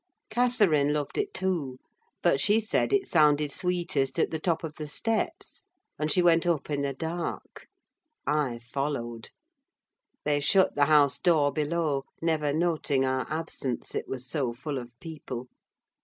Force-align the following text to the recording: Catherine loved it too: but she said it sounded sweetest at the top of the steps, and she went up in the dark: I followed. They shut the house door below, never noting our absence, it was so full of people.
Catherine 0.31 0.93
loved 0.93 1.15
it 1.19 1.31
too: 1.31 1.77
but 2.23 2.39
she 2.39 2.59
said 2.59 2.91
it 2.91 3.07
sounded 3.07 3.51
sweetest 3.51 4.17
at 4.17 4.31
the 4.31 4.39
top 4.39 4.63
of 4.63 4.77
the 4.77 4.87
steps, 4.87 5.61
and 5.99 6.11
she 6.11 6.23
went 6.23 6.47
up 6.47 6.71
in 6.71 6.81
the 6.81 6.95
dark: 6.95 7.67
I 8.25 8.57
followed. 8.57 9.29
They 10.25 10.39
shut 10.39 10.73
the 10.73 10.85
house 10.85 11.19
door 11.19 11.53
below, 11.53 12.05
never 12.19 12.51
noting 12.51 13.05
our 13.05 13.27
absence, 13.29 13.93
it 13.93 14.07
was 14.07 14.27
so 14.27 14.55
full 14.55 14.79
of 14.79 14.99
people. 14.99 15.49